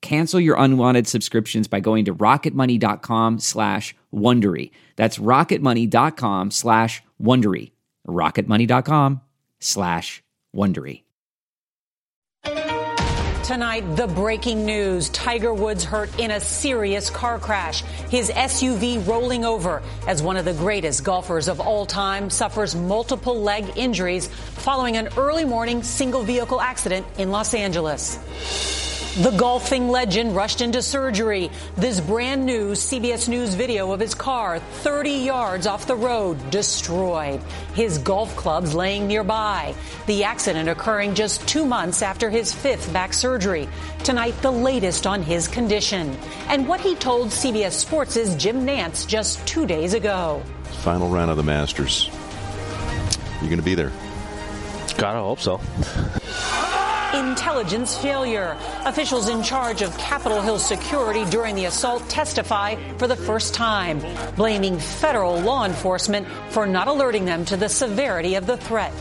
[0.00, 4.70] Cancel your unwanted subscriptions by going to rocketmoney.com slash Wondery.
[4.96, 7.72] That's rocketmoney.com slash Wondery.
[8.06, 9.20] rocketmoney.com
[9.60, 10.22] slash
[10.54, 11.02] Wondery.
[13.48, 15.08] Tonight, the breaking news.
[15.08, 17.80] Tiger Woods hurt in a serious car crash.
[18.10, 23.40] His SUV rolling over as one of the greatest golfers of all time suffers multiple
[23.40, 28.18] leg injuries following an early morning single vehicle accident in Los Angeles.
[29.16, 31.50] The golfing legend rushed into surgery.
[31.76, 37.42] This brand new CBS News video of his car 30 yards off the road destroyed.
[37.74, 39.74] His golf clubs laying nearby.
[40.06, 43.68] The accident occurring just two months after his fifth back surgery.
[44.04, 46.16] Tonight, the latest on his condition
[46.48, 50.42] and what he told CBS Sports' Jim Nantz just two days ago.
[50.82, 52.08] Final round of the Masters.
[53.40, 53.90] You're going to be there?
[54.96, 55.60] Gotta hope so.
[57.14, 58.54] Intelligence failure.
[58.84, 64.02] Officials in charge of Capitol Hill security during the assault testify for the first time,
[64.36, 68.92] blaming federal law enforcement for not alerting them to the severity of the threat.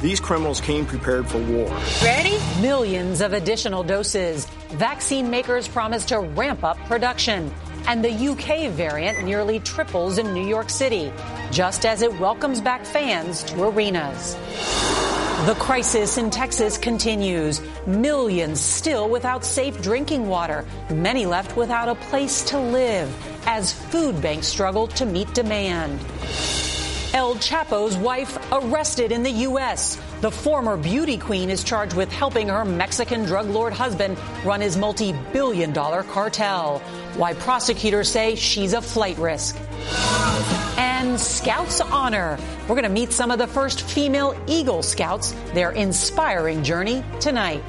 [0.00, 1.68] These criminals came prepared for war.
[2.02, 2.38] Ready?
[2.62, 4.46] Millions of additional doses.
[4.70, 7.52] Vaccine makers promise to ramp up production.
[7.86, 11.12] And the UK variant nearly triples in New York City,
[11.50, 14.36] just as it welcomes back fans to arenas.
[15.44, 17.60] The crisis in Texas continues.
[17.86, 20.64] Millions still without safe drinking water.
[20.90, 23.14] Many left without a place to live
[23.46, 26.00] as food banks struggle to meet demand.
[27.12, 30.00] El Chapo's wife arrested in the U.S.
[30.22, 34.76] The former beauty queen is charged with helping her Mexican drug lord husband run his
[34.76, 36.78] multi billion dollar cartel.
[37.14, 39.56] Why prosecutors say she's a flight risk.
[40.98, 42.38] And Scouts Honor.
[42.62, 47.62] We're going to meet some of the first female Eagle Scouts, their inspiring journey tonight.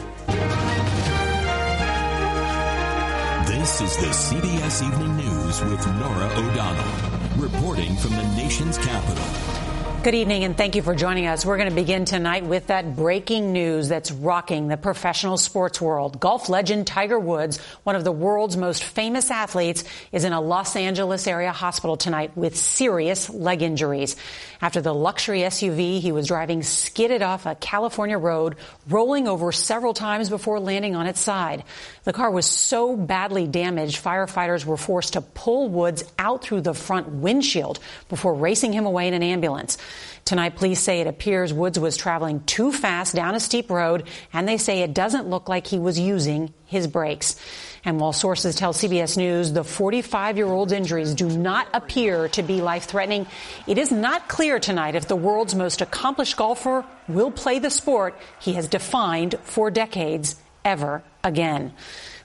[3.45, 9.56] This is the CBS Evening News with Norah O'Donnell, reporting from the nation's capital.
[10.03, 11.43] Good evening and thank you for joining us.
[11.43, 16.19] We're going to begin tonight with that breaking news that's rocking the professional sports world.
[16.19, 20.75] Golf legend Tiger Woods, one of the world's most famous athletes, is in a Los
[20.75, 24.15] Angeles area hospital tonight with serious leg injuries.
[24.61, 28.55] After the luxury SUV he was driving skidded off a California road,
[28.87, 31.63] rolling over several times before landing on its side.
[32.03, 36.75] The car was so badly damaged, firefighters were forced to pull Woods out through the
[36.75, 37.79] front windshield
[38.09, 39.77] before racing him away in an ambulance.
[40.25, 44.47] Tonight, police say it appears Woods was traveling too fast down a steep road, and
[44.47, 47.37] they say it doesn't look like he was using his brakes.
[47.85, 52.43] And while sources tell CBS News the 45 year old's injuries do not appear to
[52.43, 53.25] be life threatening,
[53.65, 58.19] it is not clear tonight if the world's most accomplished golfer will play the sport
[58.41, 60.35] he has defined for decades
[60.65, 61.73] ever again.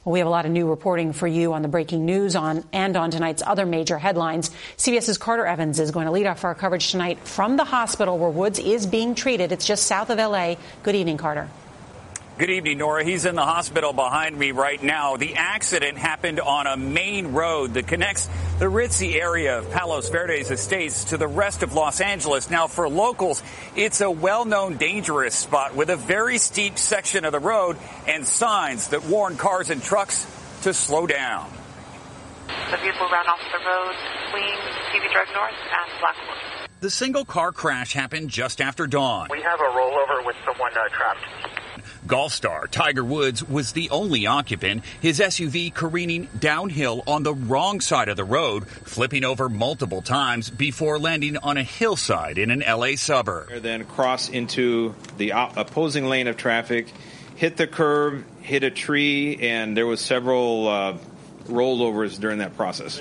[0.04, 2.64] Well, we have a lot of new reporting for you on the breaking news on
[2.72, 4.50] and on tonight's other major headlines.
[4.76, 8.30] CBS's Carter Evans is going to lead off our coverage tonight from the hospital where
[8.30, 9.52] Woods is being treated.
[9.52, 10.56] It's just south of LA.
[10.82, 11.48] Good evening, Carter.
[12.42, 13.04] Good evening, Norah.
[13.04, 15.16] He's in the hospital behind me right now.
[15.16, 18.28] The accident happened on a main road that connects
[18.58, 22.50] the ritzy area of Palos Verdes Estates to the rest of Los Angeles.
[22.50, 23.44] Now, for locals,
[23.76, 27.76] it's a well-known dangerous spot with a very steep section of the road
[28.08, 30.26] and signs that warn cars and trucks
[30.62, 31.48] to slow down.
[32.48, 33.94] The vehicle ran off the road
[34.26, 34.56] between
[34.90, 36.68] PV Drive North and Blackwood.
[36.80, 39.28] The single car crash happened just after dawn.
[39.30, 41.61] We have a rollover with someone uh, trapped.
[42.06, 47.80] Golf star Tiger Woods was the only occupant, his SUV careening downhill on the wrong
[47.80, 52.64] side of the road, flipping over multiple times before landing on a hillside in an
[52.66, 53.62] LA suburb.
[53.62, 56.88] Then cross into the opposing lane of traffic,
[57.36, 60.96] hit the curb, hit a tree, and there was several uh,
[61.44, 63.00] rollovers during that process.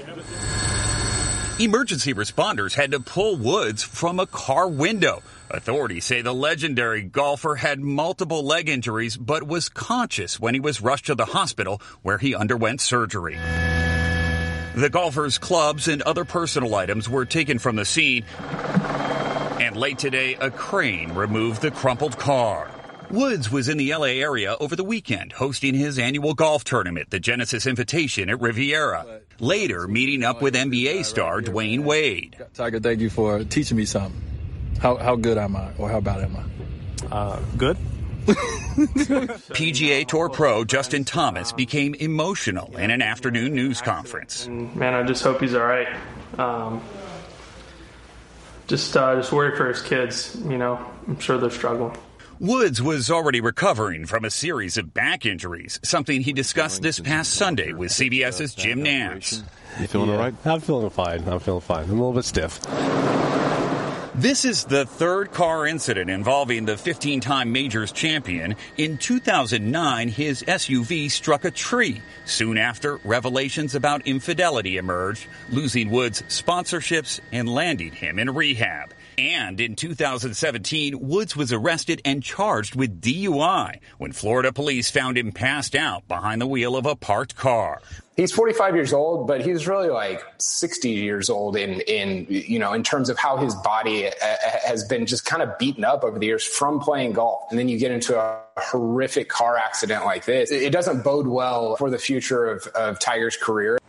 [1.60, 5.22] Emergency responders had to pull Woods from a car window.
[5.54, 10.82] Authorities say the legendary golfer had multiple leg injuries but was conscious when he was
[10.82, 13.38] rushed to the hospital where he underwent surgery.
[14.76, 18.24] The golfer's clubs and other personal items were taken from the scene.
[19.60, 22.72] And late today, a crane removed the crumpled car.
[23.10, 27.20] Woods was in the LA area over the weekend hosting his annual golf tournament, the
[27.20, 29.20] Genesis Invitation at Riviera.
[29.40, 32.38] Later, meeting up with NBA star Dwyane Wade.
[32.54, 34.31] Tiger, thank you for teaching me something.
[34.82, 37.16] How, how good am I, or how bad am I?
[37.16, 37.78] Uh, good.
[38.26, 44.48] PGA Tour pro Justin Thomas became emotional in an afternoon news conference.
[44.48, 45.88] Man, I just hope he's all right.
[46.40, 46.82] Um,
[48.66, 50.36] just, uh, just worry for his kids.
[50.46, 51.96] You know, I'm sure they're struggling.
[52.40, 57.34] Woods was already recovering from a series of back injuries, something he discussed this past
[57.36, 59.44] Sunday with CBS's Jim Nantz.
[59.80, 60.34] You feeling yeah, all right?
[60.44, 61.30] I'm feeling fine.
[61.30, 61.84] I'm feeling fine.
[61.84, 62.60] I'm a little bit stiff.
[64.14, 68.58] This is the third car incident involving the 15 time majors champion.
[68.76, 72.02] In 2009, his SUV struck a tree.
[72.26, 78.94] Soon after, revelations about infidelity emerged, losing Woods' sponsorships and landing him in rehab.
[79.18, 85.32] And in 2017, Woods was arrested and charged with DUI when Florida police found him
[85.32, 87.82] passed out behind the wheel of a parked car.
[88.18, 92.74] He's 45 years old, but he's really like 60 years old in, in, you know,
[92.74, 94.12] in terms of how his body uh,
[94.64, 97.50] has been just kind of beaten up over the years from playing golf.
[97.50, 100.52] And then you get into a horrific car accident like this.
[100.52, 103.80] It doesn't bode well for the future of, of Tiger's career.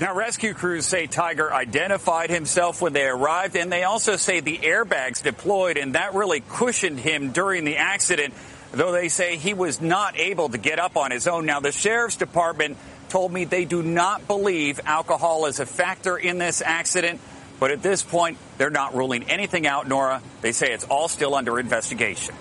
[0.00, 4.58] Now, rescue crews say Tiger identified himself when they arrived, and they also say the
[4.58, 8.34] airbags deployed, and that really cushioned him during the accident,
[8.72, 11.46] though they say he was not able to get up on his own.
[11.46, 12.76] Now, the sheriff's department
[13.08, 17.20] told me they do not believe alcohol is a factor in this accident,
[17.60, 20.22] but at this point, they're not ruling anything out, Norah.
[20.40, 22.34] They say it's all still under investigation.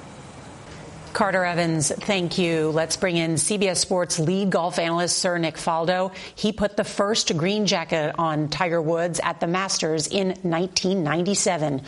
[1.13, 2.71] Carter Evans, thank you.
[2.71, 6.11] Let's bring in CBS Sports lead golf analyst Sir Nick Faldo.
[6.33, 11.83] He put the first green jacket on Tiger Woods at the Masters in 1997.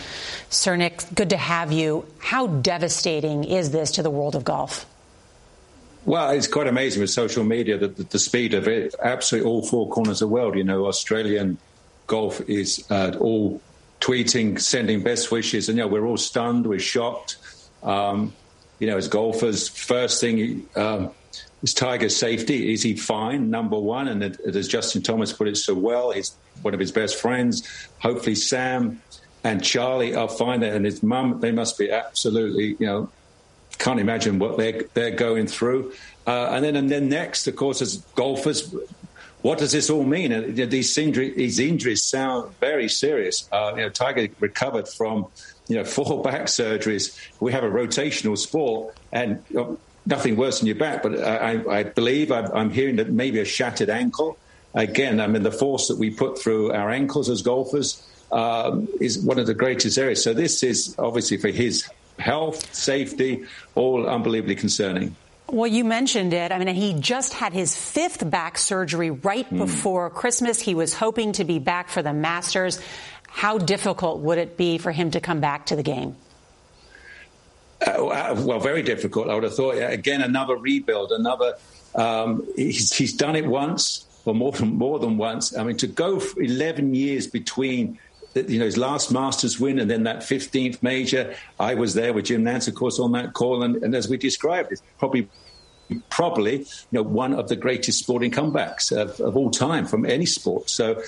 [0.51, 2.05] Sir Nick, good to have you.
[2.19, 4.85] How devastating is this to the world of golf?
[6.05, 9.89] Well, it's quite amazing with social media that the, speed of it, absolutely all four
[9.89, 10.55] corners of the world.
[10.55, 11.57] You know, Australian
[12.05, 13.59] golf is uh, all
[14.01, 17.37] tweeting, sending best wishes, and you know, we're all stunned, we're shocked.
[17.81, 18.33] Um,
[18.79, 21.11] you know, as golfers, first thing um,
[21.63, 22.73] is Tiger's safety.
[22.73, 23.49] Is he fine?
[23.49, 26.91] Number one, and it, as Justin Thomas put it so well, he's one of his
[26.91, 27.63] best friends.
[27.99, 29.01] Hopefully, Sam
[29.43, 31.39] and Charlie are fine, and his mum.
[31.39, 33.09] They must be absolutely, you know,
[33.77, 35.93] can't imagine what they're they're going through.
[36.27, 38.73] Uh, and then and then next, of course, as golfers,
[39.41, 40.55] what does this all mean?
[40.55, 43.47] These injuries, these injuries sound very serious.
[43.51, 45.27] Uh, you know, Tiger recovered from
[45.67, 47.17] you know, four back surgeries.
[47.39, 51.03] We have a rotational sport, and you know, nothing worse than your back.
[51.03, 54.37] But I, I believe I'm, I'm, hearing that maybe a shattered ankle.
[54.73, 59.19] Again, I mean, the force that we put through our ankles as golfers um, is
[59.19, 60.21] one of the greatest areas.
[60.23, 63.45] So this is obviously for his health, safety,
[63.75, 65.15] all unbelievably concerning.
[65.47, 66.51] Well, you mentioned it.
[66.51, 69.57] I mean, he just had his fifth back surgery right mm.
[69.59, 70.59] before Christmas.
[70.59, 72.81] He was hoping to be back for the Masters.
[73.35, 76.15] How difficult would it be for him to come back to the game?
[77.85, 79.29] Uh, well, very difficult.
[79.29, 79.75] I would have thought.
[79.75, 81.55] Again, another rebuild, another.
[81.93, 85.55] Um, he's, he's done it once, or more than more than once.
[85.55, 87.99] I mean, to go 11 years between
[88.35, 91.35] you know his last Masters win and then that 15th major.
[91.59, 94.15] I was there with Jim Nantz, of course, on that call, and, and as we
[94.15, 95.27] described, it's probably
[96.09, 100.25] probably you know one of the greatest sporting comebacks of, of all time from any
[100.25, 100.69] sport.
[100.69, 101.01] So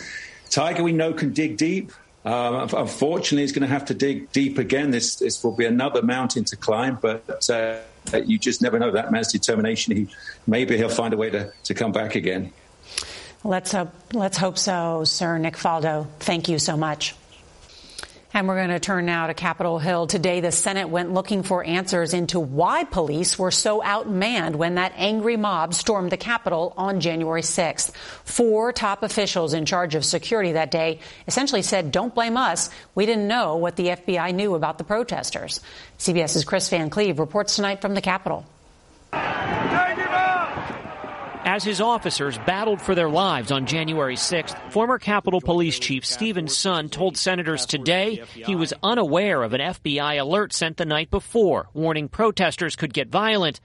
[0.50, 1.93] Tiger, we know, can dig deep.
[2.27, 4.91] Um, unfortunately, he's going to have to dig deep again.
[4.91, 7.77] This, this will be another mountain to climb, but uh,
[8.25, 9.96] you just never know that man's determination.
[9.96, 10.07] He
[10.46, 12.51] maybe he'll find a way to, to come back again.
[13.46, 16.07] Let's hope, let's hope so, Sir Nick Faldo.
[16.19, 17.15] Thank you so much.
[18.38, 20.06] And we're going to turn now to Capitol Hill.
[20.06, 24.94] Today, the Senate went looking for answers into why police were so outmanned when that
[24.96, 27.96] angry mob stormed the Capitol on January 6th.
[28.25, 32.70] Four top officials in charge of security that day essentially said, don't blame us.
[32.94, 35.60] We didn't know what the FBI knew about the protesters.
[35.98, 38.46] CBS's Chris Van Cleave reports tonight from the Capitol
[41.57, 46.45] as his officers battled for their lives on January 6th, former Capitol Police Chief Steven
[46.45, 51.67] Sund told senators today he was unaware of an FBI alert sent the night before,
[51.73, 53.59] warning protesters could get violent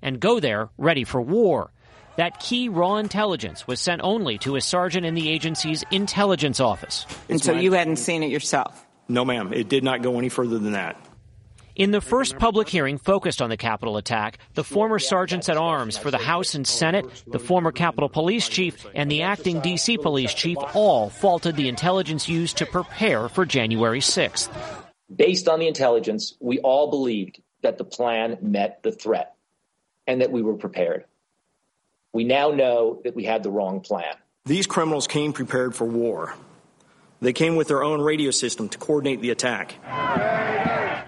[0.00, 1.70] and go there ready for war.
[2.16, 7.04] That key raw intelligence was sent only to a sergeant in the agency's intelligence office.
[7.28, 8.86] And so you hadn't seen it yourself?
[9.06, 9.52] No, ma'am.
[9.52, 10.98] It did not go any further than that.
[11.76, 15.96] In the first public hearing focused on the Capitol attack, the former sergeants at arms
[15.96, 19.98] for the House and Senate, the former Capitol Police Chief, and the acting D.C.
[19.98, 24.48] Police Chief all faulted the intelligence used to prepare for January 6th.
[25.14, 29.34] Based on the intelligence, we all believed that the plan met the threat
[30.06, 31.06] and that we were prepared.
[32.12, 34.14] We now know that we had the wrong plan.
[34.44, 36.36] These criminals came prepared for war.
[37.20, 39.74] They came with their own radio system to coordinate the attack.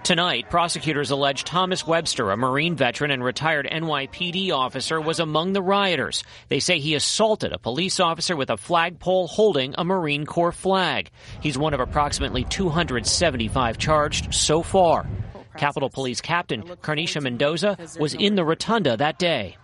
[0.07, 5.61] Tonight, prosecutors allege Thomas Webster, a Marine veteran and retired NYPD officer, was among the
[5.61, 6.23] rioters.
[6.49, 11.11] They say he assaulted a police officer with a flagpole holding a Marine Corps flag.
[11.43, 15.09] He's one of approximately 275 charged so far.
[15.57, 19.57] Capitol Police Captain Carneysha Mendoza was in the rotunda that day.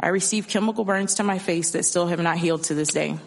[0.00, 3.18] I received chemical burns to my face that still have not healed to this day.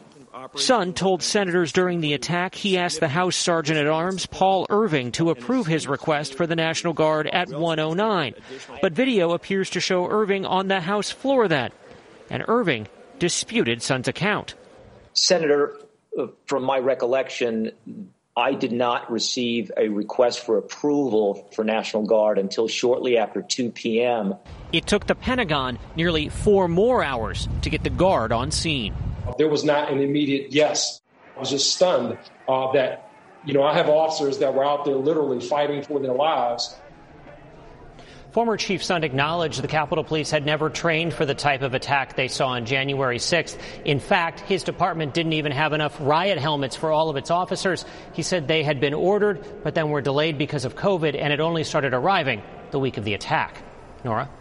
[0.52, 5.12] Sund told senators during the attack he asked the House Sergeant at Arms Paul Irving
[5.14, 8.34] to approve his request for the National Guard at 109.
[8.82, 11.72] But video appears to show Irving on the House floor then.
[12.30, 12.88] And Irving
[13.20, 14.56] disputed Sund's account.
[15.14, 15.80] Senator,
[16.20, 17.72] uh, from my recollection,
[18.36, 23.70] I did not receive a request for approval for National Guard until shortly after 2
[23.70, 24.36] p.m.
[24.72, 28.96] It took the Pentagon nearly four more hours to get the Guard on scene.
[29.38, 31.02] There was not an immediate yes.
[31.36, 33.10] I was just stunned uh, that,
[33.46, 36.76] you know, I have officers that were out there literally fighting for their lives.
[38.34, 42.16] Former Chief Sund acknowledged the Capitol Police had never trained for the type of attack
[42.16, 43.60] they saw on January 6th.
[43.86, 47.86] In fact, his department didn't even have enough riot helmets for all of its officers.
[48.14, 51.40] He said they had been ordered, but then were delayed because of COVID, and it
[51.40, 53.62] only started arriving the week of the attack.
[54.04, 54.32] Norah?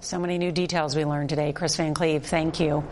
[0.00, 1.52] So many new details we learned today.
[1.52, 2.84] Chris Van Cleave, thank you.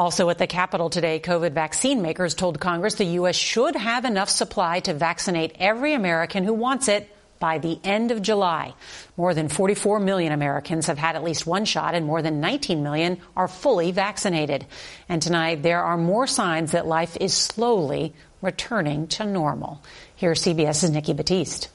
[0.00, 3.36] Also at the Capitol today, COVID vaccine makers told Congress the U.S.
[3.36, 8.22] should have enough supply to vaccinate every American who wants it by the end of
[8.22, 8.72] July.
[9.18, 12.82] More than 44 million Americans have had at least one shot and more than 19
[12.82, 14.64] million are fully vaccinated.
[15.06, 19.82] And tonight there are more signs that life is slowly returning to normal.
[20.16, 21.68] Here's CBS's Nikki Battiste.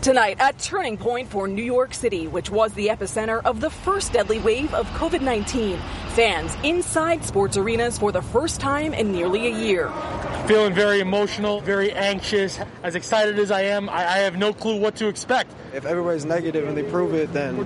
[0.00, 4.12] Tonight, a turning point for New York City, which was the epicenter of the first
[4.12, 5.76] deadly wave of COVID 19.
[6.10, 9.88] Fans inside sports arenas for the first time in nearly a year.
[10.48, 12.58] Feeling very emotional, very anxious.
[12.82, 15.54] As excited as I am, I, I have no clue what to expect.
[15.74, 17.58] If everybody's negative and they prove it, then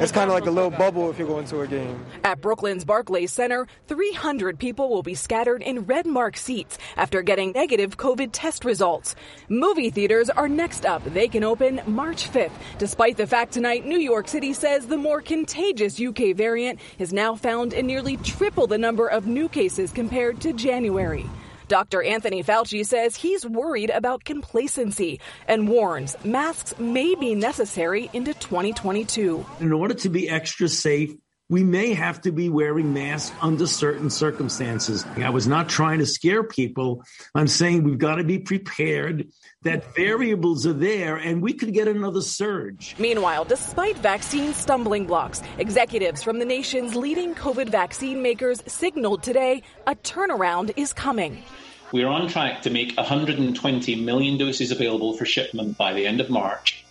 [0.00, 2.06] it's kind of like a little bubble if you go into a game.
[2.22, 7.50] At Brooklyn's Barclays Center, 300 people will be scattered in red mark seats after getting
[7.50, 9.16] negative COVID test results.
[9.48, 11.02] Movie theaters are next up.
[11.02, 15.20] They can open March 5th, despite the fact tonight New York City says the more
[15.20, 20.40] contagious UK variant is now found in nearly triple the number of new cases compared
[20.42, 21.28] to January.
[21.70, 22.02] Dr.
[22.02, 29.46] Anthony Fauci says he's worried about complacency and warns masks may be necessary into 2022.
[29.60, 31.12] In order to be extra safe,
[31.50, 35.04] we may have to be wearing masks under certain circumstances.
[35.16, 37.02] I was not trying to scare people.
[37.34, 39.28] I'm saying we've got to be prepared
[39.62, 42.94] that variables are there and we could get another surge.
[43.00, 49.64] Meanwhile, despite vaccine stumbling blocks, executives from the nation's leading COVID vaccine makers signaled today
[49.88, 51.42] a turnaround is coming.
[51.90, 56.30] We're on track to make 120 million doses available for shipment by the end of
[56.30, 56.84] March.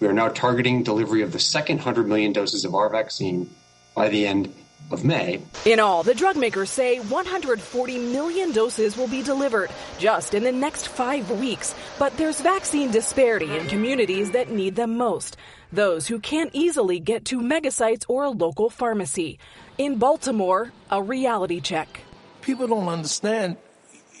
[0.00, 3.50] We are now targeting delivery of the second 100 million doses of our vaccine
[3.98, 4.54] by the end
[4.92, 5.40] of May.
[5.64, 10.52] In all, the drug makers say 140 million doses will be delivered just in the
[10.52, 11.74] next five weeks.
[11.98, 15.36] But there's vaccine disparity in communities that need them most.
[15.72, 19.40] Those who can't easily get to megasites or a local pharmacy.
[19.78, 22.00] In Baltimore, a reality check.
[22.40, 23.56] People don't understand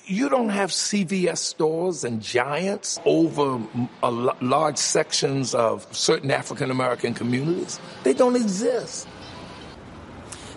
[0.08, 3.60] you don't have CVS stores and giants over
[4.02, 7.78] large sections of certain African American communities.
[8.04, 9.06] They don't exist.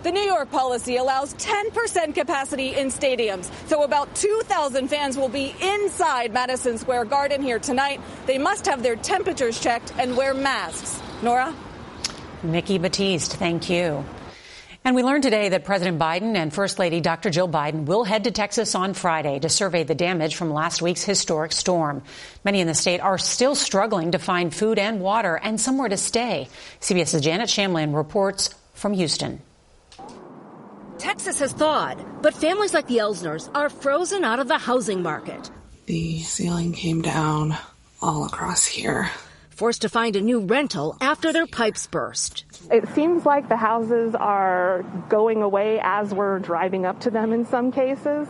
[0.04, 5.54] The New York policy allows 10% capacity in stadiums, so about 2,000 fans will be
[5.62, 8.02] inside Madison Square Garden here tonight.
[8.26, 11.00] They must have their temperatures checked and wear masks.
[11.22, 11.54] Norah?
[12.42, 14.04] Nikki Battiste, thank you.
[14.84, 17.30] And we learned today that President Biden and First Lady Dr.
[17.30, 21.04] Jill Biden will head to Texas on Friday to survey the damage from last week's
[21.04, 22.02] historic storm.
[22.44, 25.98] Many in the state are still struggling to find food and water and somewhere to
[25.98, 26.50] stay.
[26.80, 29.40] CBS's Janet Shamlian reports from Houston.
[31.02, 35.52] Texas has thawed, but families like the Elsners are frozen out of the housing market.
[35.88, 37.58] The ceiling came down
[38.02, 39.10] all across here
[39.62, 42.46] forced to find a new rental after their pipes burst.
[42.72, 47.46] It seems like the houses are going away as we're driving up to them in
[47.46, 48.28] some cases.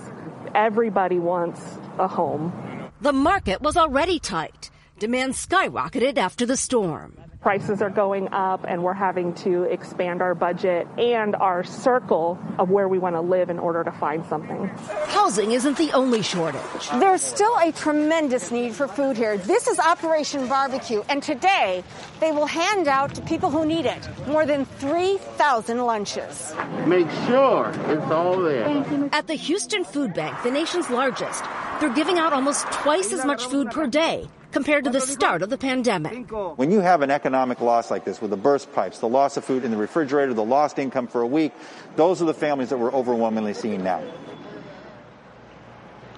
[0.53, 1.61] Everybody wants
[1.97, 2.51] a home.
[2.99, 4.69] The market was already tight.
[4.99, 10.35] Demand skyrocketed after the storm prices are going up and we're having to expand our
[10.35, 14.67] budget and our circle of where we want to live in order to find something.
[15.07, 16.89] Housing isn't the only shortage.
[16.99, 19.37] There's still a tremendous need for food here.
[19.37, 21.83] This is Operation Barbecue, and today
[22.19, 26.53] they will hand out to people who need it more than 3,000 lunches.
[26.85, 29.09] Make sure it's all there.
[29.11, 31.43] At the Houston Food Bank, the nation's largest,
[31.79, 35.49] they're giving out almost twice as much food per day compared to the start of
[35.49, 36.29] the pandemic.
[36.55, 39.45] When you have an economic loss like this with the burst pipes, the loss of
[39.45, 41.53] food in the refrigerator, the lost income for a week,
[41.95, 44.03] those are the families that we're overwhelmingly seeing now.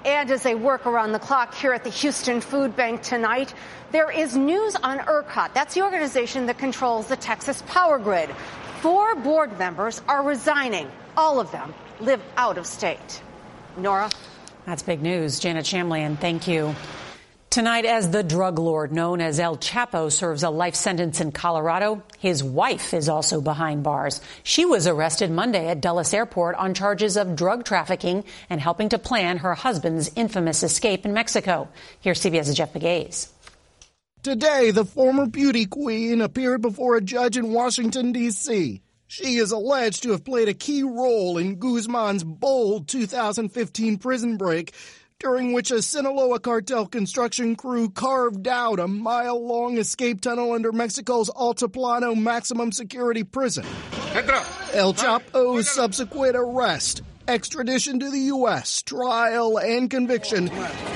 [0.06, 3.54] And as they work around the clock here at the Houston Food Bank tonight,
[3.92, 5.54] there is news on ERCOT.
[5.54, 8.30] That's the organization that controls the Texas power grid.
[8.82, 10.92] Four board members are resigning.
[11.16, 13.22] All of them live out of state.
[13.78, 14.10] Norah?
[14.66, 15.40] That's big news.
[15.40, 16.76] Janet Shamlian, thank you.
[17.54, 22.02] Tonight, as the drug lord known as El Chapo serves a life sentence in Colorado,
[22.18, 24.22] his wife is also behind bars.
[24.42, 28.98] She was arrested Monday at Dulles Airport on charges of drug trafficking and helping to
[28.98, 31.70] plan her husband's infamous escape in Mexico.
[32.00, 33.32] Here's CBS's Jeff Pegues.
[34.24, 38.82] Today, the former beauty queen appeared before a judge in Washington, D.C.
[39.06, 44.74] She is alleged to have played a key role in Guzman's bold 2015 prison break
[45.24, 50.74] during which a Sinaloa cartel construction crew carved out a mile long escape tunnel under
[50.74, 53.66] Mexico's Altiplano maximum security prison.
[54.74, 60.52] El Chapo's subsequent arrest, extradition to the U.S., trial, and conviction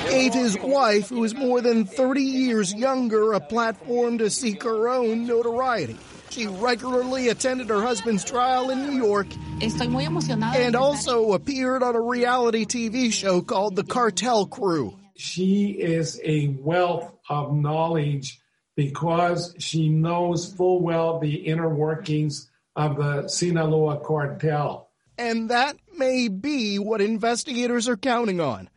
[0.09, 4.89] gave his wife, who is more than 30 years younger, a platform to seek her
[4.89, 5.97] own notoriety.
[6.29, 9.27] She regularly attended her husband's trial in New York
[9.61, 14.97] and also appeared on a reality TV show called The Cartel Crew.
[15.15, 18.39] She is a wealth of knowledge
[18.75, 24.89] because she knows full well the inner workings of the Sinaloa cartel.
[25.17, 28.69] And that may be what investigators are counting on.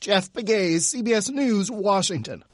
[0.00, 2.44] Jeff Pegues, CBS News, Washington.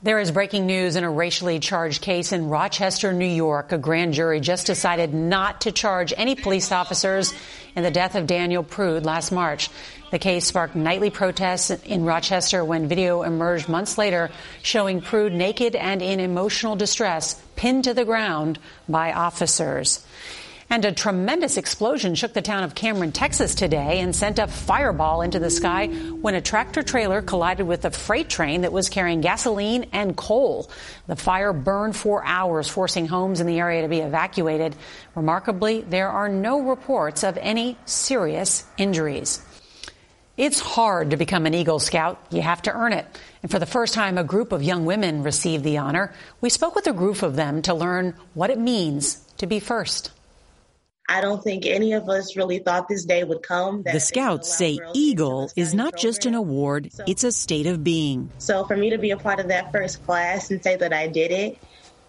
[0.00, 3.72] There is breaking news in a racially charged case in Rochester, New York.
[3.72, 7.34] A grand jury just decided not to charge any police officers
[7.74, 9.70] in the death of Daniel Prude last March.
[10.12, 14.30] The case sparked nightly protests in Rochester when video emerged months later
[14.62, 20.06] showing Prude naked and in emotional distress, pinned to the ground by officers.
[20.70, 25.22] And a tremendous explosion shook the town of Cameron, Texas today and sent a fireball
[25.22, 29.22] into the sky when a tractor trailer collided with a freight train that was carrying
[29.22, 30.70] gasoline and coal.
[31.06, 34.76] The fire burned for hours, forcing homes in the area to be evacuated.
[35.14, 39.42] Remarkably, there are no reports of any serious injuries.
[40.36, 42.24] It's hard to become an Eagle Scout.
[42.30, 43.06] You have to earn it.
[43.42, 46.12] And for the first time, a group of young women received the honor.
[46.42, 50.10] We spoke with a group of them to learn what it means to be first.
[51.08, 53.82] I don't think any of us really thought this day would come.
[53.82, 58.30] The Scouts say Eagle is not just an award, so, it's a state of being.
[58.38, 61.06] So for me to be a part of that first class and say that I
[61.06, 61.58] did it,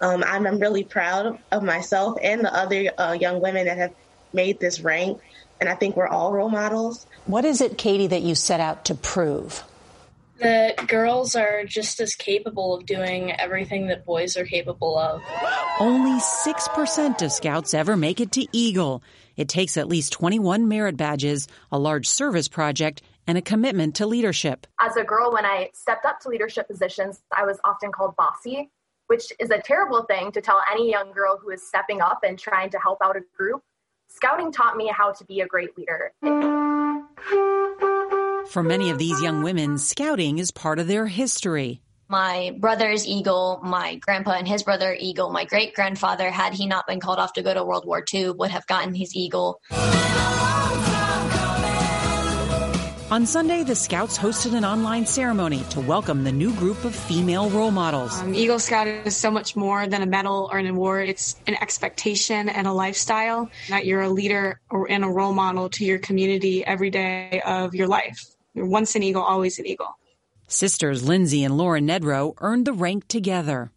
[0.02, 3.94] um, I'm, I'm, really proud of myself and the other uh, young women that have
[4.34, 5.22] made this rank.
[5.60, 7.06] And I think we're all role models.
[7.26, 9.64] What is it, Katie, that you set out to prove?
[10.40, 15.22] That girls are just as capable of doing everything that boys are capable of.
[15.80, 19.04] Only 6% of scouts ever make it to Eagle.
[19.36, 24.08] It takes at least 21 merit badges, a large service project, and a commitment to
[24.08, 24.68] leadership.
[24.80, 28.70] As a girl, when I stepped up to leadership positions, I was often called bossy,
[29.08, 32.38] which is a terrible thing to tell any young girl who is stepping up and
[32.40, 33.62] trying to help out a group.
[34.08, 36.12] Scouting taught me how to be a great leader.
[38.50, 41.82] For many of these young women, scouting is part of their history.
[42.08, 43.60] My brother's Eagle.
[43.62, 45.30] My grandpa and his brother Eagle.
[45.30, 48.32] My great grandfather, had he not been called off to go to World War II,
[48.32, 49.62] would have gotten his Eagle.
[53.12, 57.52] On Sunday, the Scouts hosted an online ceremony to welcome the new group of female
[57.52, 58.20] role models.
[58.20, 61.08] Um, Eagle Scout is so much more than a medal or an award.
[61.08, 65.70] It's an expectation and a lifestyle that you're a leader or and a role model
[65.70, 68.26] to your community every day of your life.
[68.54, 69.98] You're once an Eagle, always an Eagle.
[70.48, 73.72] Sisters Lindsay and Lauren Nedrow earned the rank together.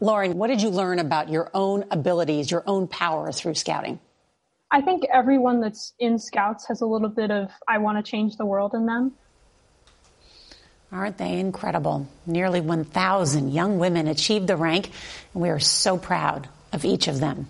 [0.00, 4.00] Lauren, what did you learn about your own abilities, your own power through scouting?
[4.70, 8.36] I think everyone that's in Scouts has a little bit of I want to change
[8.36, 9.12] the world in them.
[10.90, 12.08] Aren't they incredible?
[12.26, 14.90] Nearly 1,000 young women achieved the rank,
[15.34, 17.48] and we are so proud of each of them.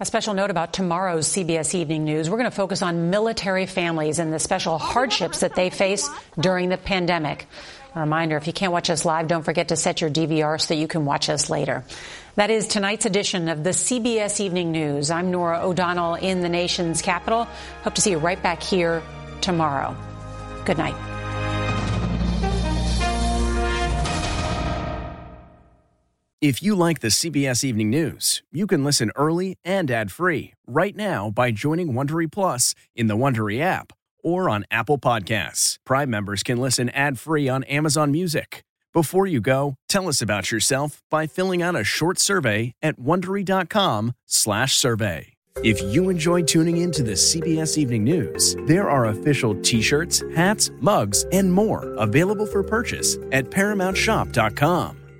[0.00, 2.30] A special note about tomorrow's CBS Evening News.
[2.30, 6.08] We're going to focus on military families and the special hardships that they face
[6.38, 7.48] during the pandemic.
[7.96, 10.68] A reminder, if you can't watch us live, don't forget to set your DVR so
[10.68, 11.82] that you can watch us later.
[12.36, 15.10] That is tonight's edition of the CBS Evening News.
[15.10, 17.48] I'm Norah O'Donnell in the nation's capital.
[17.82, 19.02] Hope to see you right back here
[19.40, 19.96] tomorrow.
[20.64, 21.17] Good night.
[26.40, 31.30] If you like the CBS Evening News, you can listen early and ad-free right now
[31.30, 35.78] by joining Wondery Plus in the Wondery app or on Apple Podcasts.
[35.84, 38.62] Prime members can listen ad-free on Amazon Music.
[38.92, 45.32] Before you go, tell us about yourself by filling out a short survey at wondery.com/survey.
[45.64, 50.70] If you enjoy tuning in to the CBS Evening News, there are official t-shirts, hats,
[50.80, 55.07] mugs, and more available for purchase at paramountshop.com.